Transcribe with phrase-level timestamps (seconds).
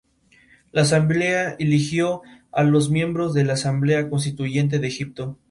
[0.71, 5.37] La Asamblea eligió a los miembros de la Asamblea Constituyente de Egipto.